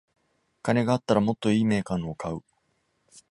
[0.63, 2.41] 金があったらもっといいメーカーのを買う